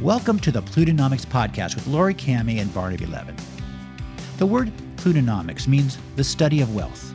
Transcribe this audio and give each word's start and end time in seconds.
Welcome 0.00 0.38
to 0.40 0.52
the 0.52 0.62
Plutonomix 0.62 1.26
Podcast 1.26 1.74
with 1.74 1.88
Laurie 1.88 2.14
Kamhi 2.14 2.60
and 2.60 2.72
Barnaby 2.72 3.06
Levin. 3.06 3.34
The 4.36 4.46
word 4.46 4.70
Plutonomics 4.94 5.66
means 5.66 5.98
the 6.14 6.22
study 6.22 6.60
of 6.60 6.72
wealth. 6.72 7.12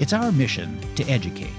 It's 0.00 0.12
our 0.12 0.32
mission 0.32 0.80
to 0.96 1.04
educate, 1.04 1.54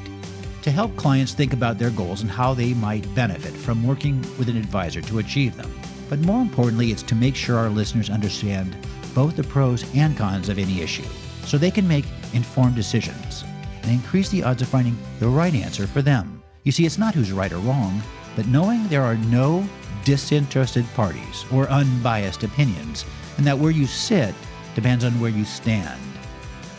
to 0.63 0.69
help 0.69 0.93
clients 0.97 1.33
think 1.33 1.53
about 1.53 1.77
their 1.77 1.91
goals 1.91 2.23
and 2.23 2.29
how 2.29 2.53
they 2.53 2.73
might 2.73 3.15
benefit 3.15 3.53
from 3.53 3.87
working 3.87 4.19
with 4.37 4.49
an 4.49 4.57
advisor 4.57 5.01
to 5.03 5.19
achieve 5.19 5.55
them. 5.55 5.73
But 6.09 6.19
more 6.19 6.41
importantly, 6.41 6.91
it's 6.91 7.03
to 7.03 7.15
make 7.15 7.37
sure 7.37 7.55
our 7.55 7.69
listeners 7.69 8.09
understand 8.09 8.75
both 9.15 9.37
the 9.37 9.43
pros 9.45 9.85
and 9.95 10.17
cons 10.17 10.49
of 10.49 10.59
any 10.59 10.81
issue 10.81 11.07
so 11.45 11.57
they 11.57 11.71
can 11.71 11.87
make 11.87 12.05
informed 12.33 12.75
decisions 12.75 13.45
and 13.81 13.91
increase 13.91 14.27
the 14.27 14.43
odds 14.43 14.61
of 14.61 14.67
finding 14.67 14.97
the 15.21 15.29
right 15.29 15.55
answer 15.55 15.87
for 15.87 16.01
them. 16.01 16.43
You 16.63 16.73
see, 16.73 16.85
it's 16.85 16.97
not 16.97 17.15
who's 17.15 17.31
right 17.31 17.53
or 17.53 17.59
wrong, 17.59 18.01
but 18.35 18.47
knowing 18.47 18.85
there 18.89 19.03
are 19.03 19.15
no 19.15 19.65
disinterested 20.03 20.85
parties 20.93 21.45
or 21.51 21.69
unbiased 21.69 22.43
opinions, 22.43 23.05
and 23.37 23.47
that 23.47 23.57
where 23.57 23.71
you 23.71 23.87
sit 23.87 24.35
depends 24.75 25.03
on 25.03 25.19
where 25.19 25.31
you 25.31 25.45
stand. 25.45 26.01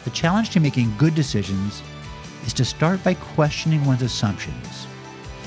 The 0.04 0.10
challenge 0.10 0.50
to 0.50 0.60
making 0.60 0.96
good 0.98 1.14
decisions 1.14 1.82
is 2.44 2.52
to 2.54 2.64
start 2.64 3.02
by 3.02 3.14
questioning 3.14 3.84
one's 3.84 4.02
assumptions 4.02 4.86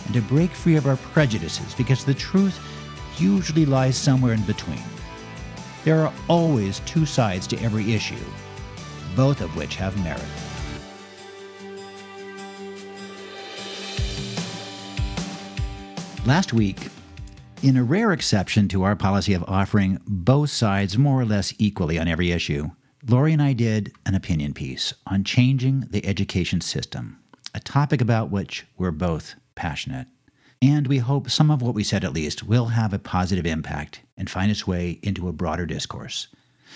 and 0.06 0.14
to 0.14 0.22
break 0.22 0.52
free 0.52 0.76
of 0.76 0.88
our 0.88 0.98
prejudices 0.98 1.76
because 1.76 2.04
the 2.04 2.14
truth 2.14 2.60
usually 3.20 3.66
lies 3.66 3.98
somewhere 3.98 4.34
in 4.34 4.42
between. 4.44 4.84
There 5.84 6.02
are 6.02 6.14
always 6.28 6.80
two 6.82 7.06
sides 7.06 7.48
to 7.48 7.62
every 7.62 7.94
issue, 7.94 8.16
both 9.16 9.42
of 9.42 9.56
which 9.56 9.76
have 9.76 10.02
merit. 10.04 10.22
Last 16.26 16.52
week, 16.52 16.90
in 17.64 17.76
a 17.76 17.84
rare 17.84 18.12
exception 18.12 18.68
to 18.68 18.84
our 18.84 18.96
policy 18.96 19.34
of 19.34 19.44
offering 19.48 20.00
both 20.06 20.50
sides 20.50 20.98
more 20.98 21.20
or 21.20 21.26
less 21.26 21.54
equally 21.58 21.98
on 21.98 22.08
every 22.08 22.32
issue, 22.32 22.70
Laurie 23.08 23.34
and 23.34 23.42
I 23.42 23.54
did 23.54 23.94
an 24.06 24.16
opinion 24.16 24.54
piece 24.54 24.94
on 25.08 25.24
changing 25.24 25.86
the 25.90 26.06
education 26.06 26.62
system, 26.62 27.20
a 27.56 27.60
topic 27.60 28.00
about 28.00 28.30
which 28.30 28.68
we're 28.78 28.92
both 28.92 29.36
passionate. 29.56 30.08
And 30.62 30.88
we 30.88 31.00
hope 31.00 31.30
some 31.30 31.50
of 31.50 31.62
what 31.62 31.74
we 31.74 31.84
said, 31.84 32.04
at 32.04 32.14
least, 32.14 32.44
will 32.44 32.68
have 32.68 32.94
a 32.94 33.00
positive 33.00 33.46
impact 33.46 34.02
and 34.18 34.30
find 34.30 34.52
its 34.52 34.68
way 34.68 35.00
into 35.02 35.28
a 35.28 35.34
broader 35.34 35.66
discourse 35.66 36.28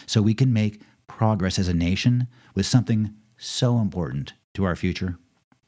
so 0.05 0.21
we 0.21 0.33
can 0.33 0.53
make 0.53 0.81
progress 1.07 1.59
as 1.59 1.67
a 1.67 1.73
nation 1.73 2.27
with 2.55 2.65
something 2.65 3.13
so 3.37 3.79
important 3.79 4.33
to 4.53 4.63
our 4.63 4.75
future. 4.75 5.17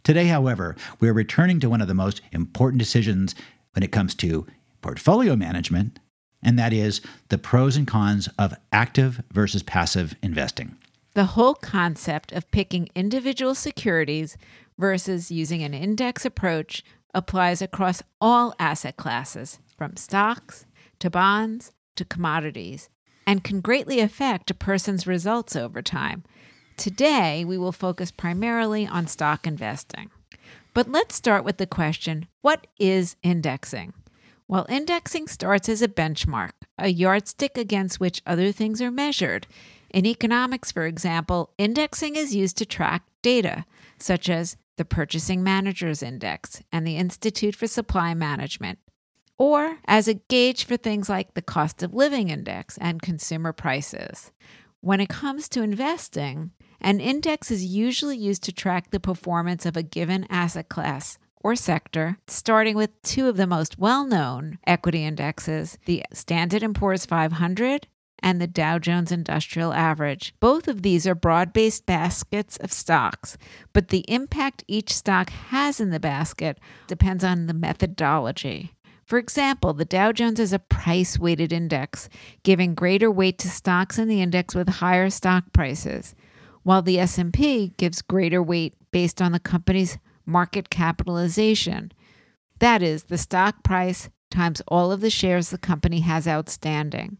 Today, 0.04 0.26
however, 0.26 0.76
we're 1.00 1.14
returning 1.14 1.60
to 1.60 1.70
one 1.70 1.82
of 1.82 1.88
the 1.88 1.94
most 1.94 2.22
important 2.32 2.80
decisions 2.80 3.36
when 3.74 3.84
it 3.84 3.92
comes 3.92 4.16
to 4.16 4.46
portfolio 4.84 5.36
management, 5.36 5.98
and 6.44 6.60
that 6.60 6.74
is 6.74 7.02
the 7.30 7.40
pros 7.40 7.76
and 7.76 7.88
cons 7.88 8.30
of 8.38 8.54
active 8.72 9.24
versus 9.32 9.64
passive 9.64 10.16
investing. 10.22 10.76
The 11.16 11.26
whole 11.26 11.56
concept 11.56 12.32
of 12.32 12.50
picking 12.52 12.90
individual 12.96 13.56
securities 13.56 14.38
versus 14.78 15.32
using 15.32 15.64
an 15.64 15.74
index 15.74 16.26
approach 16.26 16.84
applies 17.14 17.62
across 17.62 18.04
all 18.20 18.54
asset 18.60 18.98
classes, 18.98 19.60
from 19.78 19.96
stocks 19.96 20.66
to 21.00 21.10
bonds 21.10 21.72
to 21.96 22.06
commodities, 22.06 22.90
and 23.28 23.44
can 23.44 23.62
greatly 23.62 24.00
affect 24.00 24.52
a 24.52 24.56
person's 24.56 25.08
results 25.08 25.56
over 25.56 25.82
time. 25.82 26.24
Today, 26.78 27.46
we 27.46 27.58
will 27.58 27.72
focus 27.72 28.12
primarily 28.12 28.88
on 28.88 29.08
stock 29.08 29.46
investing. 29.46 30.10
But 30.74 30.90
let's 30.90 31.14
start 31.16 31.44
with 31.44 31.58
the 31.58 31.68
question 31.68 32.28
what 32.42 32.66
is 32.80 33.16
indexing? 33.22 33.94
While 34.48 34.66
indexing 34.70 35.28
starts 35.28 35.70
as 35.70 35.82
a 35.82 35.88
benchmark, 35.88 36.52
a 36.78 36.90
yardstick 36.90 37.58
against 37.58 38.00
which 38.00 38.22
other 38.26 38.52
things 38.52 38.82
are 38.82 38.92
measured, 38.92 39.48
in 39.90 40.06
economics, 40.06 40.72
for 40.72 40.86
example, 40.86 41.52
indexing 41.58 42.16
is 42.16 42.36
used 42.36 42.58
to 42.58 42.66
track 42.66 43.04
data, 43.22 43.66
such 44.00 44.28
as 44.28 44.58
the 44.78 44.86
Purchasing 44.86 45.44
Managers 45.44 46.02
Index 46.02 46.62
and 46.72 46.86
the 46.86 46.98
Institute 46.98 47.56
for 47.56 47.68
Supply 47.68 48.14
Management, 48.16 48.80
or 49.38 49.78
as 49.86 50.08
a 50.08 50.16
gauge 50.16 50.66
for 50.66 50.78
things 50.78 51.10
like 51.10 51.36
the 51.36 51.42
Cost 51.42 51.84
of 51.84 51.94
Living 51.94 52.30
Index 52.30 52.78
and 52.80 53.02
consumer 53.02 53.54
prices. 53.54 54.32
When 54.82 55.00
it 55.00 55.10
comes 55.10 55.48
to 55.50 55.64
investing, 55.64 56.52
an 56.82 57.00
index 57.00 57.50
is 57.52 57.64
usually 57.64 58.18
used 58.18 58.44
to 58.44 58.52
track 58.52 58.92
the 58.92 59.00
performance 59.00 59.66
of 59.66 59.78
a 59.78 59.84
given 59.84 60.26
asset 60.30 60.70
class 60.70 61.18
or 61.44 61.56
sector, 61.56 62.18
starting 62.26 62.76
with 62.76 63.02
two 63.04 63.28
of 63.28 63.38
the 63.38 63.46
most 63.46 63.78
well-known 63.78 64.58
equity 64.66 65.04
indexes, 65.04 65.78
the 65.86 66.04
Standard 66.14 66.64
& 66.74 66.76
Poor's 66.76 67.06
500 67.06 67.88
and 68.20 68.42
the 68.42 68.48
Dow 68.48 68.80
Jones 68.80 69.12
Industrial 69.12 69.74
Average. 69.74 70.34
Both 70.40 70.70
of 70.70 70.82
these 70.82 71.06
are 71.06 71.14
broad-based 71.14 71.86
baskets 71.86 72.56
of 72.58 72.72
stocks, 72.72 73.38
but 73.74 73.90
the 73.90 74.06
impact 74.08 74.64
each 74.68 74.94
stock 74.94 75.30
has 75.30 75.82
in 75.82 75.90
the 75.90 76.00
basket 76.00 76.58
depends 76.88 77.24
on 77.26 77.48
the 77.48 77.54
methodology. 77.54 78.72
For 79.06 79.18
example, 79.18 79.74
the 79.74 79.84
Dow 79.84 80.14
Jones 80.14 80.40
is 80.40 80.54
a 80.54 80.60
price 80.60 81.20
weighted 81.20 81.52
index, 81.52 82.08
giving 82.44 82.74
greater 82.74 83.12
weight 83.12 83.38
to 83.40 83.50
stocks 83.50 84.00
in 84.00 84.08
the 84.08 84.22
index 84.22 84.56
with 84.56 84.70
higher 84.70 85.10
stock 85.10 85.52
prices, 85.52 86.16
while 86.64 86.82
the 86.82 86.98
S&P 87.00 87.74
gives 87.76 88.02
greater 88.02 88.42
weight 88.42 88.74
based 88.92 89.22
on 89.22 89.34
the 89.34 89.40
company's 89.40 89.98
market 90.26 90.70
capitalization. 90.70 91.92
That 92.60 92.82
is, 92.82 93.04
the 93.04 93.18
stock 93.18 93.64
price 93.64 94.10
times 94.32 94.62
all 94.68 94.92
of 94.92 95.02
the 95.02 95.10
shares 95.10 95.50
the 95.50 95.58
company 95.58 96.00
has 96.02 96.28
outstanding. 96.28 97.18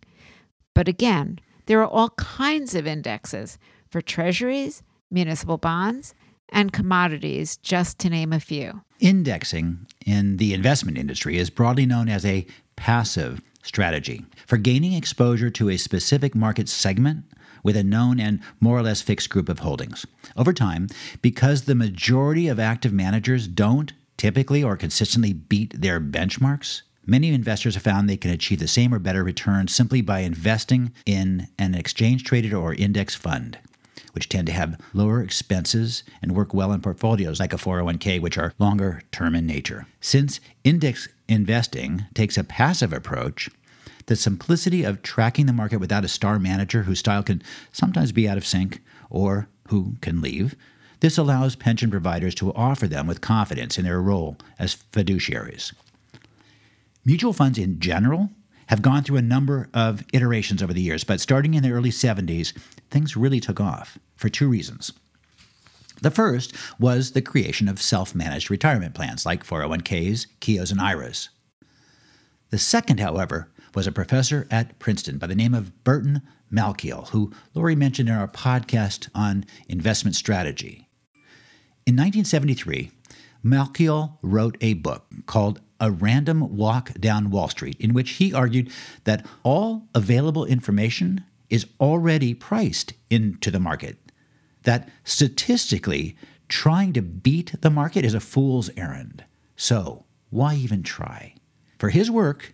But 0.74 0.88
again, 0.88 1.40
there 1.66 1.80
are 1.82 1.88
all 1.88 2.10
kinds 2.12 2.76
of 2.76 2.88
indexes 2.88 3.58
for 3.90 4.02
treasuries, 4.02 4.82
municipal 5.12 5.58
bonds, 5.58 6.14
and 6.50 6.74
commodities, 6.74 7.58
just 7.58 8.00
to 8.00 8.10
name 8.10 8.34
a 8.34 8.40
few. 8.40 8.82
Indexing 9.00 9.88
in 10.06 10.38
the 10.38 10.54
investment 10.54 10.98
industry 10.98 11.38
is 11.38 11.50
broadly 11.50 11.86
known 11.86 12.10
as 12.10 12.26
a 12.26 12.46
passive 12.76 13.42
strategy 13.64 14.26
for 14.46 14.58
gaining 14.58 14.94
exposure 14.94 15.50
to 15.50 15.70
a 15.70 15.78
specific 15.78 16.36
market 16.36 16.68
segment 16.68 17.26
with 17.64 17.76
a 17.76 17.84
known 17.84 18.20
and 18.20 18.40
more 18.60 18.78
or 18.78 18.84
less 18.84 19.02
fixed 19.02 19.30
group 19.30 19.50
of 19.50 19.60
holdings. 19.60 20.06
Over 20.38 20.54
time, 20.54 20.90
because 21.22 21.64
the 21.64 21.76
majority 21.76 22.48
of 22.48 22.60
active 22.60 22.94
managers 22.94 23.48
don't 23.48 23.94
typically 24.18 24.64
or 24.64 24.78
consistently 24.78 25.34
beat 25.34 25.80
their 25.80 26.00
benchmarks, 26.00 26.82
many 27.06 27.30
investors 27.30 27.74
have 27.74 27.84
found 27.84 28.10
they 28.10 28.18
can 28.18 28.32
achieve 28.32 28.60
the 28.60 28.68
same 28.68 28.94
or 28.94 29.00
better 29.00 29.24
return 29.24 29.68
simply 29.68 30.02
by 30.02 30.20
investing 30.20 30.92
in 31.06 31.48
an 31.58 31.74
exchange 31.74 32.24
traded 32.24 32.54
or 32.54 32.74
index 32.74 33.16
fund 33.16 33.58
which 34.14 34.30
tend 34.30 34.48
to 34.48 34.54
have 34.54 34.80
lower 34.94 35.22
expenses 35.22 36.04
and 36.22 36.36
work 36.36 36.54
well 36.54 36.72
in 36.72 36.82
portfolios 36.82 37.40
like 37.40 37.52
a 37.52 37.58
401k, 37.58 38.22
which 38.22 38.38
are 38.38 38.54
longer 38.60 39.02
term 39.12 39.36
in 39.36 39.46
nature. 39.46 39.88
Since 40.00 40.40
index 40.64 41.10
investing 41.28 42.06
takes 42.14 42.38
a 42.38 42.44
passive 42.44 42.94
approach, 42.94 43.50
the 44.06 44.16
simplicity 44.16 44.84
of 44.84 45.02
tracking 45.02 45.46
the 45.46 45.54
market 45.54 45.80
without 45.80 46.06
a 46.06 46.10
star 46.10 46.40
manager 46.40 46.84
whose 46.84 47.00
style 47.00 47.24
can 47.24 47.42
sometimes 47.72 48.12
be 48.12 48.28
out 48.28 48.38
of 48.38 48.46
sync 48.46 48.82
or 49.10 49.48
who 49.70 49.96
can 50.02 50.22
leave. 50.22 50.56
This 51.00 51.18
allows 51.18 51.56
pension 51.56 51.92
providers 51.92 52.36
to 52.36 52.54
offer 52.54 52.88
them 52.88 53.08
with 53.08 53.22
confidence 53.22 53.78
in 53.78 53.84
their 53.84 54.02
role 54.02 54.38
as 54.58 54.78
fiduciaries. 54.92 55.74
Mutual 57.06 57.34
funds 57.34 57.58
in 57.58 57.80
general 57.80 58.30
have 58.68 58.82
gone 58.82 59.04
through 59.04 59.18
a 59.18 59.22
number 59.22 59.70
of 59.74 60.04
iterations 60.14 60.64
over 60.64 60.74
the 60.74 60.82
years, 60.82 61.04
but 61.04 61.20
starting 61.20 61.54
in 61.54 61.64
the 61.64 61.72
early 61.72 61.90
70s, 61.90 62.54
things 62.90 63.18
really 63.18 63.42
took 63.42 63.60
off 63.60 63.98
for 64.16 64.30
two 64.30 64.48
reasons. 64.48 64.94
The 66.02 66.12
first 66.12 66.54
was 66.80 67.12
the 67.12 67.22
creation 67.22 67.68
of 67.68 67.82
self 67.82 68.16
managed 68.16 68.50
retirement 68.50 68.94
plans 68.94 69.26
like 69.26 69.46
401ks, 69.46 70.28
Keoghs, 70.40 70.72
and 70.72 70.82
IRAs. 70.82 71.30
The 72.50 72.58
second, 72.58 73.00
however, 73.00 73.50
was 73.76 73.88
a 73.88 73.92
professor 73.92 74.48
at 74.52 74.78
Princeton 74.80 75.18
by 75.18 75.28
the 75.28 75.36
name 75.36 75.54
of 75.54 75.84
Burton 75.84 76.22
Malkiel, 76.52 77.10
who 77.10 77.32
Laurie 77.54 77.76
mentioned 77.76 78.10
in 78.10 78.16
our 78.16 78.28
podcast 78.28 79.10
on 79.16 79.46
investment 79.68 80.16
strategy. 80.16 80.88
In 81.86 81.96
1973, 81.96 82.92
Malkiel 83.44 84.18
wrote 84.22 84.58
a 84.62 84.74
book 84.74 85.06
called 85.26 85.60
A 85.80 85.92
Random 85.92 86.56
Walk 86.56 86.94
Down 86.94 87.30
Wall 87.30 87.50
Street, 87.50 87.76
in 87.80 87.94
which 87.94 88.12
he 88.12 88.34
argued 88.34 88.72
that 89.04 89.26
all 89.44 89.88
available 89.94 90.46
information 90.46 91.26
is 91.50 91.66
already 91.80 92.34
priced 92.34 92.94
into 93.10 93.52
the 93.52 93.60
market, 93.60 93.98
that 94.64 94.90
statistically, 95.04 96.16
trying 96.48 96.94
to 96.94 97.02
beat 97.02 97.54
the 97.62 97.70
market 97.70 98.06
is 98.06 98.14
a 98.14 98.20
fool's 98.20 98.70
errand. 98.78 99.26
So, 99.56 100.06
why 100.30 100.56
even 100.56 100.84
try? 100.84 101.36
For 101.80 101.90
his 101.90 102.10
work, 102.10 102.54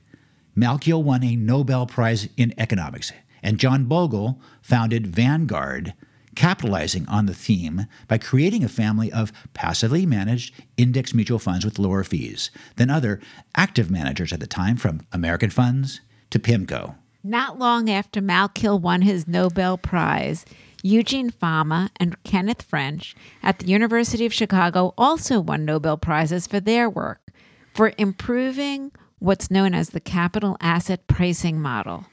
Malkiel 0.59 1.01
won 1.01 1.23
a 1.23 1.37
Nobel 1.37 1.85
Prize 1.85 2.27
in 2.35 2.53
economics, 2.57 3.13
and 3.41 3.57
John 3.57 3.85
Bogle 3.85 4.41
founded 4.61 5.07
Vanguard, 5.07 5.93
capitalizing 6.35 7.07
on 7.07 7.27
the 7.27 7.33
theme 7.33 7.85
by 8.09 8.17
creating 8.17 8.65
a 8.65 8.69
family 8.69 9.09
of 9.09 9.31
passively 9.53 10.05
managed 10.05 10.53
index 10.75 11.13
mutual 11.13 11.39
funds 11.39 11.63
with 11.63 11.79
lower 11.79 12.03
fees 12.03 12.51
than 12.75 12.89
other 12.89 13.21
active 13.55 13.89
managers 13.89 14.33
at 14.33 14.41
the 14.41 14.47
time, 14.47 14.75
from 14.75 14.99
American 15.13 15.49
Funds 15.49 16.01
to 16.29 16.39
PIMCO. 16.39 16.95
Not 17.23 17.57
long 17.57 17.89
after 17.89 18.21
Malkiel 18.21 18.81
won 18.81 19.03
his 19.03 19.29
Nobel 19.29 19.77
Prize, 19.77 20.43
Eugene 20.83 21.29
Fama 21.29 21.89
and 21.97 22.21
Kenneth 22.23 22.63
French 22.63 23.15
at 23.41 23.59
the 23.59 23.67
University 23.67 24.25
of 24.25 24.33
Chicago 24.33 24.93
also 24.97 25.39
won 25.39 25.63
Nobel 25.63 25.97
Prizes 25.97 26.47
for 26.47 26.59
their 26.59 26.89
work 26.89 27.21
for 27.73 27.93
improving 27.97 28.91
what's 29.19 29.51
known 29.51 29.73
as 29.73 29.89
the 29.89 29.99
capital 29.99 30.57
asset 30.59 31.07
pricing 31.07 31.59
model. 31.59 32.05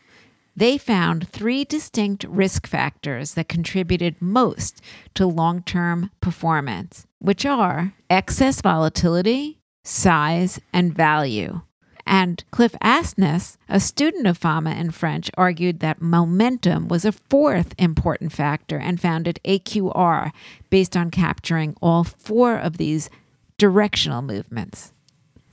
They 0.56 0.78
found 0.78 1.28
three 1.28 1.64
distinct 1.64 2.24
risk 2.24 2.66
factors 2.66 3.34
that 3.34 3.48
contributed 3.48 4.16
most 4.20 4.80
to 5.14 5.26
long 5.26 5.62
term 5.62 6.10
performance, 6.20 7.06
which 7.18 7.44
are 7.44 7.92
excess 8.08 8.62
volatility, 8.62 9.58
size, 9.84 10.58
and 10.72 10.94
value. 10.94 11.60
And 12.06 12.42
Cliff 12.52 12.72
Asness, 12.80 13.56
a 13.68 13.80
student 13.80 14.26
of 14.26 14.38
Fama 14.38 14.70
and 14.70 14.94
French, 14.94 15.28
argued 15.36 15.80
that 15.80 16.00
momentum 16.00 16.86
was 16.88 17.04
a 17.04 17.12
fourth 17.12 17.74
important 17.78 18.32
factor 18.32 18.78
and 18.78 19.00
founded 19.00 19.40
AQR 19.44 20.30
based 20.70 20.96
on 20.96 21.10
capturing 21.10 21.76
all 21.82 22.04
four 22.04 22.56
of 22.56 22.78
these 22.78 23.10
directional 23.58 24.22
movements. 24.22 24.92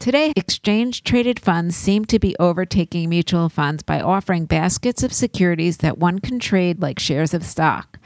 Today, 0.04 0.34
exchange 0.36 1.06
traded 1.06 1.40
funds 1.40 1.78
seem 1.78 2.04
to 2.08 2.20
be 2.20 2.36
overtaking 2.38 3.08
mutual 3.08 3.48
funds 3.48 3.84
by 3.84 4.02
offering 4.02 4.44
baskets 4.44 5.02
of 5.02 5.14
securities 5.14 5.78
that 5.78 5.98
one 5.98 6.20
can 6.20 6.40
trade 6.40 6.82
like 6.82 7.00
shares 7.00 7.34
of 7.34 7.46
stock 7.46 7.98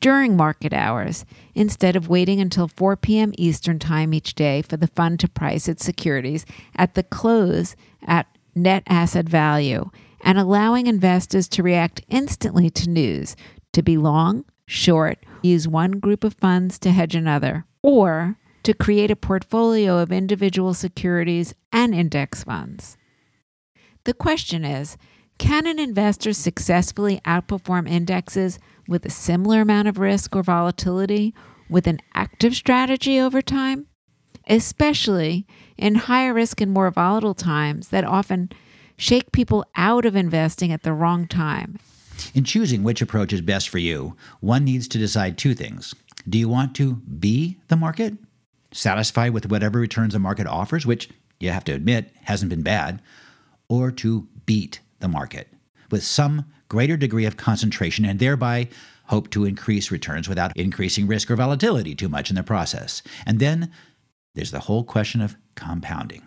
during 0.00 0.36
market 0.36 0.72
hours 0.72 1.24
instead 1.54 1.94
of 1.94 2.08
waiting 2.08 2.40
until 2.40 2.66
4 2.66 2.96
p.m. 2.96 3.30
Eastern 3.38 3.78
Time 3.78 4.12
each 4.12 4.34
day 4.34 4.62
for 4.62 4.76
the 4.76 4.88
fund 4.88 5.20
to 5.20 5.28
price 5.28 5.68
its 5.68 5.84
securities 5.84 6.44
at 6.74 6.94
the 6.94 7.04
close 7.04 7.76
at 8.04 8.26
net 8.56 8.82
asset 8.88 9.28
value 9.28 9.90
and 10.22 10.40
allowing 10.40 10.88
investors 10.88 11.46
to 11.50 11.62
react 11.62 12.02
instantly 12.08 12.68
to 12.68 12.90
news, 12.90 13.36
to 13.72 13.80
be 13.80 13.96
long, 13.96 14.44
short, 14.66 15.24
use 15.40 15.68
one 15.68 16.00
group 16.00 16.24
of 16.24 16.34
funds 16.34 16.80
to 16.80 16.90
hedge 16.90 17.14
another, 17.14 17.64
or 17.80 18.38
to 18.64 18.74
create 18.74 19.10
a 19.10 19.16
portfolio 19.16 19.98
of 19.98 20.10
individual 20.10 20.74
securities 20.74 21.54
and 21.72 21.94
index 21.94 22.44
funds. 22.44 22.96
The 24.04 24.14
question 24.14 24.64
is 24.64 24.96
can 25.38 25.66
an 25.66 25.78
investor 25.78 26.32
successfully 26.32 27.20
outperform 27.24 27.88
indexes 27.88 28.58
with 28.86 29.04
a 29.04 29.10
similar 29.10 29.62
amount 29.62 29.88
of 29.88 29.98
risk 29.98 30.36
or 30.36 30.42
volatility 30.42 31.34
with 31.68 31.86
an 31.86 31.98
active 32.14 32.54
strategy 32.54 33.18
over 33.18 33.42
time? 33.42 33.86
Especially 34.46 35.46
in 35.76 35.94
higher 35.96 36.32
risk 36.32 36.60
and 36.60 36.70
more 36.70 36.90
volatile 36.90 37.34
times 37.34 37.88
that 37.88 38.04
often 38.04 38.50
shake 38.96 39.32
people 39.32 39.64
out 39.74 40.04
of 40.04 40.14
investing 40.14 40.70
at 40.70 40.82
the 40.82 40.92
wrong 40.92 41.26
time. 41.26 41.78
In 42.32 42.44
choosing 42.44 42.82
which 42.82 43.02
approach 43.02 43.32
is 43.32 43.40
best 43.40 43.68
for 43.68 43.78
you, 43.78 44.16
one 44.40 44.64
needs 44.64 44.86
to 44.88 44.98
decide 44.98 45.36
two 45.36 45.54
things. 45.54 45.94
Do 46.28 46.38
you 46.38 46.48
want 46.48 46.76
to 46.76 46.94
be 46.94 47.58
the 47.68 47.76
market 47.76 48.14
satisfied 48.74 49.32
with 49.32 49.50
whatever 49.50 49.78
returns 49.78 50.12
the 50.12 50.18
market 50.18 50.46
offers, 50.46 50.84
which 50.84 51.08
you 51.40 51.50
have 51.50 51.64
to 51.64 51.72
admit 51.72 52.12
hasn't 52.24 52.50
been 52.50 52.62
bad, 52.62 53.00
or 53.68 53.90
to 53.90 54.28
beat 54.44 54.80
the 55.00 55.08
market 55.08 55.48
with 55.90 56.02
some 56.02 56.44
greater 56.68 56.96
degree 56.96 57.24
of 57.24 57.36
concentration 57.36 58.04
and 58.04 58.18
thereby 58.18 58.68
hope 59.06 59.30
to 59.30 59.44
increase 59.44 59.90
returns 59.90 60.28
without 60.28 60.56
increasing 60.56 61.06
risk 61.06 61.30
or 61.30 61.36
volatility 61.36 61.94
too 61.94 62.08
much 62.08 62.30
in 62.30 62.36
the 62.36 62.42
process. 62.42 63.02
And 63.26 63.38
then 63.38 63.70
there's 64.34 64.50
the 64.50 64.60
whole 64.60 64.82
question 64.82 65.20
of 65.20 65.36
compounding. 65.54 66.22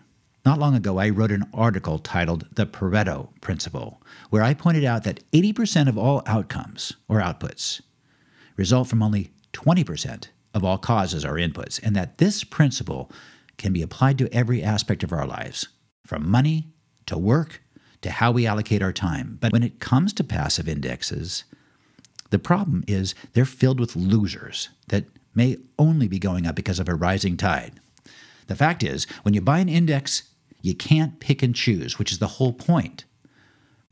Not 0.45 0.59
long 0.59 0.75
ago, 0.75 0.97
I 0.99 1.09
wrote 1.09 1.31
an 1.31 1.49
article 1.53 1.99
titled 1.99 2.47
The 2.53 2.65
Pareto 2.65 3.29
Principle, 3.41 4.01
where 4.29 4.43
I 4.43 4.53
pointed 4.53 4.85
out 4.85 5.03
that 5.03 5.29
80% 5.31 5.89
of 5.89 5.97
all 5.97 6.23
outcomes 6.25 6.93
or 7.09 7.19
outputs 7.19 7.81
result 8.55 8.87
from 8.87 9.03
only 9.03 9.31
20% 9.51 10.27
of 10.57 10.65
all 10.65 10.77
causes 10.77 11.23
or 11.23 11.35
inputs, 11.35 11.81
and 11.81 11.95
that 11.95 12.17
this 12.17 12.43
principle 12.43 13.09
can 13.57 13.71
be 13.71 13.81
applied 13.81 14.17
to 14.17 14.33
every 14.33 14.61
aspect 14.61 15.03
of 15.03 15.13
our 15.13 15.25
lives, 15.25 15.69
from 16.05 16.29
money 16.29 16.67
to 17.05 17.17
work 17.17 17.61
to 18.01 18.11
how 18.11 18.31
we 18.31 18.45
allocate 18.45 18.83
our 18.83 18.93
time. 18.93 19.37
But 19.39 19.53
when 19.53 19.63
it 19.63 19.79
comes 19.79 20.13
to 20.13 20.23
passive 20.23 20.67
indexes, 20.67 21.45
the 22.29 22.39
problem 22.39 22.83
is 22.87 23.15
they're 23.33 23.45
filled 23.45 23.79
with 23.79 23.95
losers 23.95 24.69
that 24.89 25.05
may 25.33 25.57
only 25.79 26.07
be 26.07 26.19
going 26.19 26.45
up 26.45 26.55
because 26.55 26.79
of 26.79 26.89
a 26.89 26.95
rising 26.95 27.37
tide. 27.37 27.79
The 28.47 28.55
fact 28.55 28.83
is, 28.83 29.05
when 29.23 29.33
you 29.33 29.41
buy 29.41 29.59
an 29.59 29.69
index, 29.69 30.23
you 30.61 30.75
can't 30.75 31.19
pick 31.19 31.43
and 31.43 31.55
choose, 31.55 31.97
which 31.99 32.11
is 32.11 32.19
the 32.19 32.27
whole 32.27 32.53
point. 32.53 33.05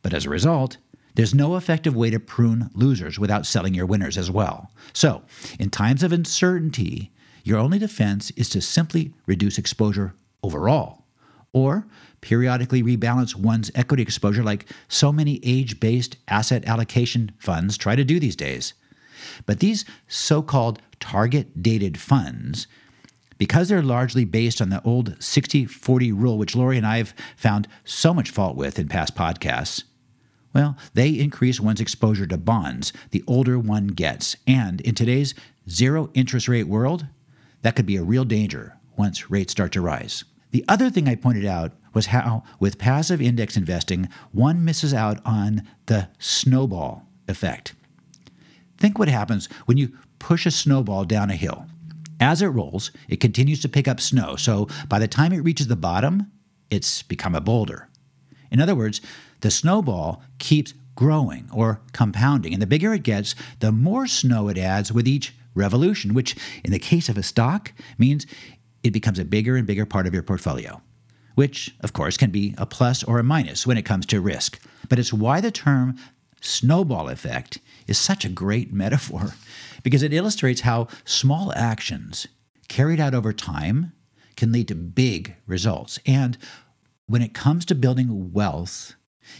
But 0.02 0.14
as 0.14 0.26
a 0.26 0.30
result, 0.30 0.78
there's 1.16 1.34
no 1.34 1.56
effective 1.56 1.96
way 1.96 2.10
to 2.10 2.20
prune 2.20 2.70
losers 2.74 3.18
without 3.18 3.46
selling 3.46 3.74
your 3.74 3.86
winners 3.86 4.18
as 4.18 4.30
well. 4.30 4.70
So, 4.94 5.24
in 5.60 5.70
times 5.70 6.04
of 6.04 6.12
uncertainty, 6.12 7.12
your 7.44 7.60
only 7.60 7.80
defense 7.80 8.32
is 8.32 8.50
to 8.50 8.62
simply 8.62 9.14
reduce 9.26 9.58
exposure 9.58 10.14
overall, 10.44 11.06
or 11.54 11.88
periodically 12.22 12.84
rebalance 12.84 13.36
one's 13.36 13.72
equity 13.76 14.04
exposure 14.04 14.44
like 14.44 14.66
so 14.88 15.12
many 15.12 15.40
age 15.44 15.80
based 15.80 16.18
asset 16.28 16.66
allocation 16.66 17.32
funds 17.38 17.78
try 17.78 17.96
to 17.96 18.04
do 18.04 18.20
these 18.20 18.36
days. 18.36 18.74
But 19.46 19.60
these 19.60 19.86
so 20.08 20.42
called 20.42 20.82
target 21.00 21.62
dated 21.62 22.00
funds, 22.00 22.68
because 23.38 23.70
they're 23.70 23.84
largely 23.84 24.26
based 24.26 24.62
on 24.62 24.70
the 24.70 24.82
old 24.84 25.16
60 25.20 25.66
40 25.66 26.12
rule, 26.12 26.38
which 26.38 26.56
Laurie 26.56 26.78
and 26.78 26.86
I 26.86 26.98
have 26.98 27.14
found 27.38 27.68
so 27.84 28.14
much 28.14 28.32
fault 28.32 28.56
with 28.58 28.80
in 28.80 28.88
past 28.88 29.16
podcasts, 29.16 29.84
well, 30.56 30.78
they 30.94 31.10
increase 31.10 31.60
one's 31.60 31.82
exposure 31.82 32.26
to 32.26 32.38
bonds 32.38 32.94
the 33.12 33.24
older 33.28 33.60
one 33.60 33.88
gets. 33.88 34.38
And 34.48 34.80
in 34.82 34.96
today's 34.96 35.36
zero 35.70 36.10
interest 36.14 36.48
rate 36.48 36.64
world, 36.64 37.06
that 37.62 37.76
could 37.76 37.86
be 37.86 37.98
a 37.98 38.04
real 38.04 38.24
danger 38.24 38.78
once 38.98 39.30
rates 39.30 39.52
start 39.52 39.74
to 39.74 39.82
rise. 39.82 40.24
The 40.52 40.64
other 40.70 40.90
thing 40.90 41.10
I 41.10 41.16
pointed 41.16 41.46
out 41.46 41.74
was 41.94 42.06
how, 42.06 42.44
with 42.62 42.78
passive 42.78 43.22
index 43.22 43.58
investing, 43.58 44.08
one 44.32 44.64
misses 44.64 44.94
out 44.94 45.20
on 45.26 45.68
the 45.88 46.08
snowball 46.20 47.06
effect. 47.28 47.74
Think 48.78 48.98
what 48.98 49.10
happens 49.10 49.50
when 49.66 49.76
you 49.76 49.92
push 50.20 50.46
a 50.46 50.52
snowball 50.52 51.04
down 51.04 51.30
a 51.30 51.36
hill. 51.36 51.66
As 52.22 52.42
it 52.42 52.48
rolls, 52.48 52.92
it 53.10 53.20
continues 53.20 53.62
to 53.62 53.70
pick 53.70 53.90
up 53.90 54.00
snow, 54.00 54.38
so 54.38 54.70
by 54.88 55.00
the 55.00 55.08
time 55.08 55.34
it 55.34 55.44
reaches 55.44 55.68
the 55.68 55.76
bottom, 55.76 56.32
it's 56.70 57.04
become 57.04 57.36
a 57.36 57.42
boulder. 57.42 57.90
In 58.52 58.62
other 58.62 58.76
words, 58.76 59.02
the 59.46 59.52
snowball 59.52 60.24
keeps 60.40 60.74
growing 60.96 61.48
or 61.54 61.80
compounding, 61.92 62.52
and 62.52 62.60
the 62.60 62.66
bigger 62.66 62.96
it 62.96 63.04
gets, 63.04 63.36
the 63.60 63.72
more 63.72 64.08
snow 64.08 64.48
it 64.48 64.58
adds 64.58 64.92
with 64.92 65.08
each 65.08 65.36
revolution, 65.54 66.16
which 66.16 66.36
in 66.64 66.72
the 66.72 66.80
case 66.80 67.10
of 67.10 67.16
a 67.16 67.22
stock 67.22 67.72
means 68.00 68.26
it 68.82 68.90
becomes 68.90 69.20
a 69.20 69.24
bigger 69.24 69.56
and 69.56 69.68
bigger 69.68 69.86
part 69.86 70.08
of 70.08 70.16
your 70.16 70.24
portfolio, 70.24 70.82
which, 71.36 71.76
of 71.82 71.94
course, 71.94 72.18
can 72.18 72.32
be 72.32 72.56
a 72.58 72.66
plus 72.66 73.04
or 73.04 73.20
a 73.20 73.24
minus 73.24 73.68
when 73.68 73.78
it 73.78 73.86
comes 73.86 74.08
to 74.08 74.20
risk. 74.20 74.60
But 74.90 74.98
it's 74.98 75.14
why 75.14 75.42
the 75.42 75.52
term 75.52 75.96
snowball 76.42 77.08
effect 77.10 77.60
is 77.86 78.00
such 78.00 78.26
a 78.26 78.30
great 78.30 78.74
metaphor, 78.84 79.36
because 79.84 80.02
it 80.02 80.12
illustrates 80.12 80.62
how 80.62 80.88
small 81.06 81.54
actions 81.56 82.26
carried 82.68 83.00
out 83.00 83.14
over 83.14 83.32
time 83.32 83.92
can 84.38 84.52
lead 84.52 84.70
to 84.70 84.76
big 84.76 85.36
results. 85.46 86.00
And 86.04 86.36
when 87.08 87.22
it 87.22 87.36
comes 87.36 87.66
to 87.66 87.76
building 87.76 88.34
wealth, 88.34 88.95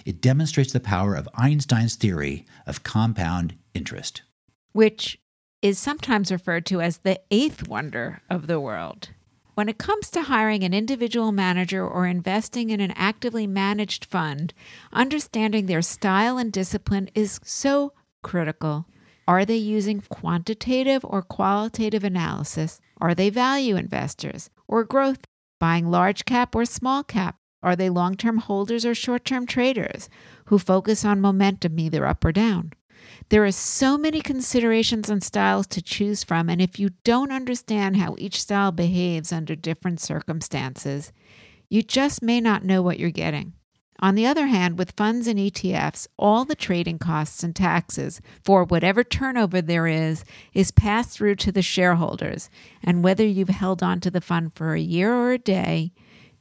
it 0.06 0.22
demonstrates 0.22 0.74
the 0.74 0.80
power 0.80 1.16
of 1.16 1.30
Einstein's 1.36 1.96
theory 1.96 2.46
of 2.66 2.84
compound 2.84 3.56
interest, 3.74 4.24
which 4.74 5.20
is 5.62 5.80
sometimes 5.80 6.32
referred 6.32 6.66
to 6.68 6.82
as 6.82 7.00
the 7.00 7.20
eighth 7.32 7.68
wonder 7.68 8.22
of 8.30 8.48
the 8.48 8.60
world. 8.60 9.10
When 9.56 9.70
it 9.70 9.78
comes 9.78 10.10
to 10.12 10.24
hiring 10.24 10.64
an 10.64 10.74
individual 10.74 11.32
manager 11.32 11.88
or 11.88 12.06
investing 12.06 12.72
in 12.72 12.82
an 12.82 12.92
actively 12.92 13.48
managed 13.48 14.04
fund, 14.04 14.54
understanding 14.92 15.66
their 15.66 15.82
style 15.82 16.38
and 16.38 16.52
discipline 16.52 17.10
is 17.16 17.40
so 17.44 17.94
critical. 18.22 18.86
Are 19.28 19.46
they 19.46 19.56
using 19.56 20.02
quantitative 20.02 21.06
or 21.06 21.22
qualitative 21.22 22.04
analysis? 22.04 22.82
Are 23.00 23.16
they 23.16 23.30
value 23.30 23.76
investors 23.76 24.50
or 24.68 24.84
growth, 24.84 25.26
buying 25.60 25.90
large 25.90 26.26
cap 26.26 26.54
or 26.54 26.66
small 26.66 27.04
cap? 27.04 27.38
Are 27.66 27.76
they 27.76 27.90
long 27.90 28.16
term 28.16 28.38
holders 28.38 28.86
or 28.86 28.94
short 28.94 29.26
term 29.26 29.48
traders 29.48 30.08
who 30.46 30.60
focus 30.60 31.04
on 31.04 31.20
momentum 31.20 31.80
either 31.80 32.06
up 32.06 32.24
or 32.24 32.32
down? 32.32 32.74
There 33.30 33.44
are 33.44 33.52
so 33.52 33.98
many 33.98 34.22
considerations 34.22 35.10
and 35.10 35.24
styles 35.24 35.66
to 35.68 35.82
choose 35.82 36.24
from, 36.24 36.48
and 36.48 36.62
if 36.62 36.80
you 36.80 36.92
don't 37.04 37.32
understand 37.32 37.98
how 37.98 38.16
each 38.20 38.40
style 38.40 38.72
behaves 38.72 39.34
under 39.34 39.56
different 39.56 40.00
circumstances, 40.00 41.12
you 41.68 41.82
just 41.82 42.22
may 42.22 42.40
not 42.40 42.64
know 42.64 42.84
what 42.84 43.00
you're 43.00 43.10
getting. 43.10 43.54
On 44.00 44.14
the 44.14 44.28
other 44.28 44.46
hand, 44.46 44.78
with 44.78 44.92
funds 44.92 45.26
and 45.26 45.40
ETFs, 45.40 46.06
all 46.20 46.46
the 46.46 46.56
trading 46.56 47.00
costs 47.00 47.44
and 47.44 47.56
taxes 47.56 48.22
for 48.44 48.64
whatever 48.64 49.04
turnover 49.04 49.62
there 49.62 49.88
is 49.88 50.24
is 50.54 50.70
passed 50.70 51.12
through 51.12 51.36
to 51.36 51.52
the 51.52 51.62
shareholders. 51.62 52.50
And 52.84 53.04
whether 53.04 53.26
you've 53.26 53.50
held 53.50 53.82
on 53.82 54.02
to 54.02 54.12
the 54.12 54.22
fund 54.22 54.52
for 54.54 54.74
a 54.74 54.80
year 54.80 55.14
or 55.14 55.32
a 55.32 55.40
day, 55.40 55.94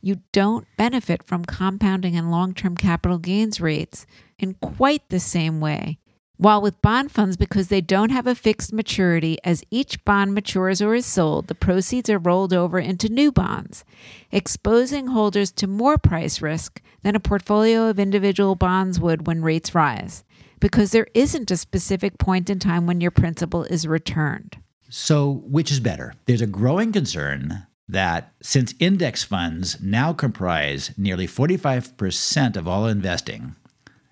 you 0.04 0.20
don't 0.32 0.66
benefit 0.76 1.22
from 1.22 1.46
compounding 1.46 2.14
and 2.14 2.30
long 2.30 2.52
term 2.52 2.76
capital 2.76 3.16
gains 3.16 3.60
rates 3.60 4.06
in 4.38 4.54
quite 4.54 5.08
the 5.08 5.18
same 5.18 5.60
way. 5.60 5.98
While 6.36 6.60
with 6.60 6.82
bond 6.82 7.12
funds, 7.12 7.36
because 7.36 7.68
they 7.68 7.80
don't 7.80 8.10
have 8.10 8.26
a 8.26 8.34
fixed 8.34 8.72
maturity, 8.72 9.38
as 9.44 9.62
each 9.70 10.04
bond 10.04 10.34
matures 10.34 10.82
or 10.82 10.94
is 10.94 11.06
sold, 11.06 11.46
the 11.46 11.54
proceeds 11.54 12.10
are 12.10 12.18
rolled 12.18 12.52
over 12.52 12.78
into 12.78 13.08
new 13.08 13.30
bonds, 13.30 13.84
exposing 14.32 15.06
holders 15.06 15.52
to 15.52 15.66
more 15.66 15.96
price 15.96 16.42
risk 16.42 16.82
than 17.02 17.14
a 17.14 17.20
portfolio 17.20 17.88
of 17.88 18.00
individual 18.00 18.56
bonds 18.56 18.98
would 18.98 19.26
when 19.26 19.42
rates 19.42 19.74
rise, 19.74 20.24
because 20.60 20.90
there 20.90 21.06
isn't 21.14 21.52
a 21.52 21.56
specific 21.56 22.18
point 22.18 22.50
in 22.50 22.58
time 22.58 22.86
when 22.86 23.00
your 23.00 23.12
principal 23.12 23.62
is 23.64 23.86
returned. 23.86 24.58
So, 24.90 25.44
which 25.46 25.70
is 25.70 25.80
better? 25.80 26.14
There's 26.26 26.42
a 26.42 26.46
growing 26.46 26.92
concern 26.92 27.64
that 27.88 28.32
since 28.42 28.74
index 28.78 29.24
funds 29.24 29.80
now 29.80 30.12
comprise 30.12 30.92
nearly 30.96 31.26
45% 31.26 32.56
of 32.56 32.66
all 32.66 32.86
investing, 32.86 33.56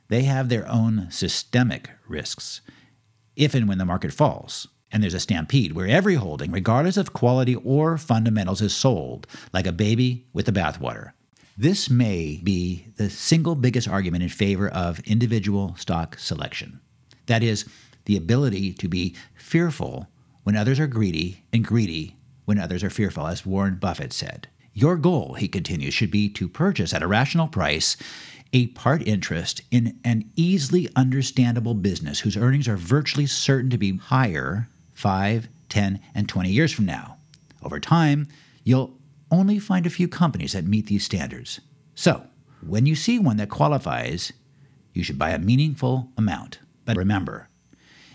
they 0.08 0.22
have 0.22 0.48
their 0.48 0.68
own 0.68 1.10
systemic 1.10 1.90
risks 2.06 2.60
if 3.34 3.54
and 3.54 3.68
when 3.68 3.78
the 3.78 3.84
market 3.84 4.12
falls. 4.12 4.68
And 4.90 5.02
there's 5.02 5.14
a 5.14 5.20
stampede 5.20 5.72
where 5.72 5.86
every 5.86 6.16
holding, 6.16 6.52
regardless 6.52 6.98
of 6.98 7.14
quality 7.14 7.54
or 7.54 7.96
fundamentals, 7.96 8.60
is 8.60 8.76
sold 8.76 9.26
like 9.54 9.66
a 9.66 9.72
baby 9.72 10.26
with 10.34 10.44
the 10.44 10.52
bathwater. 10.52 11.12
This 11.56 11.88
may 11.88 12.40
be 12.42 12.88
the 12.96 13.08
single 13.08 13.54
biggest 13.54 13.88
argument 13.88 14.22
in 14.22 14.28
favor 14.28 14.68
of 14.68 15.00
individual 15.00 15.74
stock 15.78 16.18
selection. 16.18 16.80
That 17.26 17.42
is, 17.42 17.64
the 18.04 18.16
ability 18.16 18.72
to 18.74 18.88
be 18.88 19.14
fearful 19.34 20.08
when 20.42 20.56
others 20.56 20.80
are 20.80 20.86
greedy 20.86 21.44
and 21.52 21.64
greedy 21.64 22.16
when 22.44 22.58
others 22.58 22.82
are 22.82 22.90
fearful, 22.90 23.26
as 23.26 23.46
Warren 23.46 23.76
Buffett 23.76 24.12
said. 24.12 24.48
Your 24.74 24.96
goal, 24.96 25.34
he 25.34 25.48
continues, 25.48 25.94
should 25.94 26.10
be 26.10 26.28
to 26.30 26.48
purchase 26.48 26.94
at 26.94 27.02
a 27.02 27.06
rational 27.06 27.48
price 27.48 27.96
a 28.52 28.66
part 28.68 29.06
interest 29.06 29.62
in 29.70 29.98
an 30.04 30.30
easily 30.36 30.88
understandable 30.94 31.74
business 31.74 32.20
whose 32.20 32.36
earnings 32.36 32.68
are 32.68 32.76
virtually 32.76 33.26
certain 33.26 33.70
to 33.70 33.78
be 33.78 33.96
higher 33.96 34.68
5, 34.92 35.48
10, 35.68 36.00
and 36.14 36.28
20 36.28 36.50
years 36.50 36.72
from 36.72 36.84
now. 36.84 37.16
Over 37.62 37.80
time, 37.80 38.28
you'll 38.64 38.94
only 39.30 39.58
find 39.58 39.86
a 39.86 39.90
few 39.90 40.06
companies 40.06 40.52
that 40.52 40.66
meet 40.66 40.86
these 40.86 41.04
standards. 41.04 41.60
So, 41.94 42.26
when 42.60 42.86
you 42.86 42.94
see 42.94 43.18
one 43.18 43.38
that 43.38 43.48
qualifies, 43.48 44.32
you 44.92 45.02
should 45.02 45.18
buy 45.18 45.30
a 45.30 45.38
meaningful 45.38 46.10
amount. 46.16 46.58
But 46.84 46.96
remember, 46.96 47.48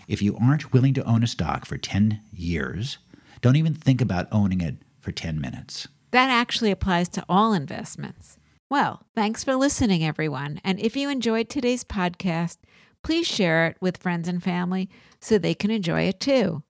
if 0.06 0.22
you 0.22 0.36
aren't 0.40 0.72
willing 0.72 0.94
to 0.94 1.04
own 1.04 1.22
a 1.22 1.26
stock 1.26 1.66
for 1.66 1.76
10 1.76 2.20
years, 2.32 2.98
don't 3.40 3.56
even 3.56 3.74
think 3.74 4.00
about 4.00 4.28
owning 4.32 4.60
it 4.60 4.76
for 5.00 5.12
10 5.12 5.40
minutes. 5.40 5.88
That 6.10 6.30
actually 6.30 6.70
applies 6.70 7.08
to 7.10 7.24
all 7.28 7.52
investments. 7.52 8.38
Well, 8.70 9.06
thanks 9.14 9.44
for 9.44 9.56
listening, 9.56 10.04
everyone. 10.04 10.60
And 10.64 10.78
if 10.80 10.96
you 10.96 11.08
enjoyed 11.08 11.48
today's 11.48 11.84
podcast, 11.84 12.58
please 13.02 13.26
share 13.26 13.68
it 13.68 13.76
with 13.80 13.96
friends 13.96 14.28
and 14.28 14.42
family 14.42 14.90
so 15.20 15.38
they 15.38 15.54
can 15.54 15.70
enjoy 15.70 16.02
it 16.02 16.20
too. 16.20 16.62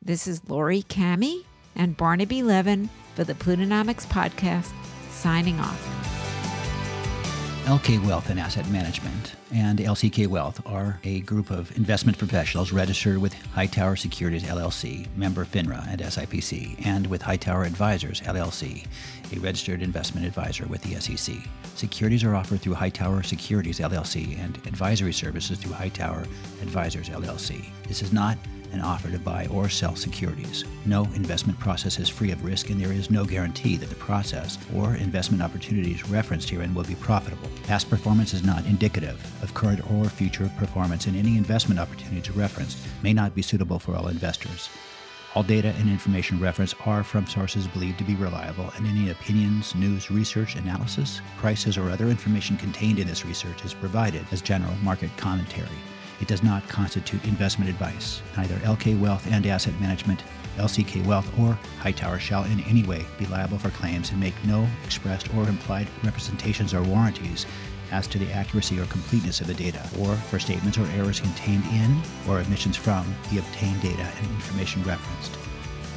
This 0.00 0.26
is 0.26 0.48
Laurie 0.48 0.82
Kamhi 0.82 1.44
and 1.74 1.96
Barnaby 1.96 2.42
Levin 2.42 2.88
for 3.14 3.24
the 3.24 3.34
Plutonomix 3.34 4.06
Podcast, 4.06 4.72
signing 5.10 5.58
off. 5.58 5.95
LK 7.66 8.06
Wealth 8.06 8.30
and 8.30 8.38
Asset 8.38 8.68
Management 8.68 9.34
and 9.52 9.80
LCK 9.80 10.28
Wealth 10.28 10.64
are 10.66 11.00
a 11.02 11.18
group 11.22 11.50
of 11.50 11.76
investment 11.76 12.16
professionals 12.16 12.70
registered 12.70 13.18
with 13.18 13.34
Hightower 13.34 13.96
Securities 13.96 14.44
LLC, 14.44 15.08
member 15.16 15.44
FINRA 15.44 15.84
and 15.88 16.00
SIPC, 16.00 16.86
and 16.86 17.08
with 17.08 17.22
Hightower 17.22 17.64
Advisors 17.64 18.20
LLC, 18.20 18.86
a 19.36 19.40
registered 19.40 19.82
investment 19.82 20.24
advisor 20.24 20.64
with 20.66 20.80
the 20.82 20.94
SEC. 21.00 21.34
Securities 21.74 22.22
are 22.22 22.36
offered 22.36 22.60
through 22.60 22.74
Hightower 22.74 23.24
Securities 23.24 23.80
LLC 23.80 24.38
and 24.38 24.58
advisory 24.58 25.12
services 25.12 25.58
through 25.58 25.72
Hightower 25.72 26.20
Advisors 26.62 27.08
LLC. 27.08 27.64
This 27.88 28.00
is 28.00 28.12
not 28.12 28.38
an 28.72 28.80
offer 28.80 29.10
to 29.10 29.18
buy 29.18 29.46
or 29.46 29.68
sell 29.68 29.96
securities. 29.96 30.64
No 30.84 31.04
investment 31.14 31.58
process 31.58 31.98
is 31.98 32.08
free 32.08 32.30
of 32.30 32.44
risk, 32.44 32.70
and 32.70 32.80
there 32.80 32.92
is 32.92 33.10
no 33.10 33.24
guarantee 33.24 33.76
that 33.76 33.88
the 33.88 33.94
process 33.94 34.58
or 34.74 34.94
investment 34.94 35.42
opportunities 35.42 36.08
referenced 36.08 36.50
herein 36.50 36.74
will 36.74 36.84
be 36.84 36.94
profitable. 36.96 37.48
Past 37.64 37.90
performance 37.90 38.34
is 38.34 38.44
not 38.44 38.64
indicative 38.66 39.20
of 39.42 39.54
current 39.54 39.90
or 39.90 40.06
future 40.06 40.50
performance, 40.58 41.06
and 41.06 41.16
any 41.16 41.36
investment 41.36 41.80
opportunities 41.80 42.30
referenced 42.36 42.78
may 43.02 43.12
not 43.12 43.34
be 43.34 43.42
suitable 43.42 43.78
for 43.78 43.94
all 43.94 44.08
investors. 44.08 44.68
All 45.34 45.42
data 45.42 45.74
and 45.78 45.90
information 45.90 46.40
referenced 46.40 46.76
are 46.86 47.04
from 47.04 47.26
sources 47.26 47.66
believed 47.66 47.98
to 47.98 48.04
be 48.04 48.14
reliable, 48.14 48.72
and 48.76 48.86
any 48.86 49.10
opinions, 49.10 49.74
news, 49.74 50.10
research, 50.10 50.56
analysis, 50.56 51.20
prices, 51.36 51.76
or 51.76 51.90
other 51.90 52.06
information 52.06 52.56
contained 52.56 52.98
in 52.98 53.06
this 53.06 53.26
research 53.26 53.62
is 53.62 53.74
provided 53.74 54.24
as 54.32 54.40
general 54.40 54.72
market 54.82 55.10
commentary. 55.18 55.68
It 56.20 56.28
does 56.28 56.42
not 56.42 56.68
constitute 56.68 57.24
investment 57.24 57.70
advice. 57.70 58.22
Neither 58.36 58.56
LK 58.56 58.98
Wealth 58.98 59.26
and 59.30 59.46
Asset 59.46 59.78
Management, 59.80 60.22
LCK 60.56 61.04
Wealth, 61.04 61.30
or 61.38 61.58
Hightower 61.80 62.18
shall 62.18 62.44
in 62.44 62.60
any 62.60 62.82
way 62.84 63.04
be 63.18 63.26
liable 63.26 63.58
for 63.58 63.70
claims 63.70 64.10
and 64.10 64.20
make 64.20 64.34
no 64.44 64.66
expressed 64.84 65.32
or 65.34 65.48
implied 65.48 65.88
representations 66.02 66.72
or 66.72 66.82
warranties 66.82 67.44
as 67.92 68.06
to 68.08 68.18
the 68.18 68.32
accuracy 68.32 68.80
or 68.80 68.86
completeness 68.86 69.40
of 69.40 69.46
the 69.46 69.54
data, 69.54 69.88
or 70.00 70.16
for 70.16 70.38
statements 70.38 70.78
or 70.78 70.86
errors 70.96 71.20
contained 71.20 71.64
in 71.66 72.00
or 72.28 72.40
omissions 72.40 72.76
from 72.76 73.06
the 73.30 73.38
obtained 73.38 73.80
data 73.80 74.02
and 74.02 74.30
information 74.30 74.82
referenced. 74.82 75.38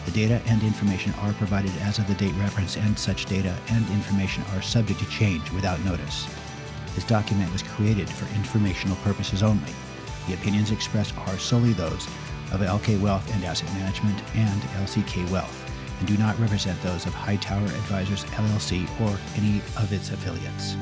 The 0.06 0.12
data 0.12 0.42
and 0.48 0.62
information 0.64 1.14
are 1.20 1.34
provided 1.34 1.72
as 1.82 1.98
of 1.98 2.08
the 2.08 2.14
date 2.16 2.34
referenced, 2.36 2.78
and 2.78 2.98
such 2.98 3.26
data 3.26 3.56
and 3.70 3.88
information 3.90 4.44
are 4.54 4.62
subject 4.62 5.00
to 5.00 5.10
change 5.10 5.52
without 5.52 5.84
notice. 5.84 6.28
This 6.96 7.04
document 7.04 7.52
was 7.52 7.64
created 7.64 8.10
for 8.10 8.26
informational 8.36 8.98
purposes 8.98 9.44
only. 9.44 9.72
The 10.28 10.34
opinions 10.34 10.72
expressed 10.72 11.18
are 11.18 11.38
solely 11.38 11.74
those 11.74 12.08
of 12.52 12.62
LK 12.62 13.00
Wealth 13.00 13.34
and 13.34 13.44
Asset 13.44 13.72
Management 13.74 14.22
and 14.36 14.62
LCK 14.84 15.30
Wealth 15.30 15.66
and 16.00 16.08
do 16.08 16.18
not 16.18 16.40
represent 16.40 16.82
those 16.82 17.06
of 17.06 17.14
Hightower 17.14 17.66
Advisors 17.66 18.24
LLC 18.26 18.86
or 19.02 19.20
any 19.36 19.62
of 19.78 19.92
its 19.92 20.12
affiliates. 20.12 20.76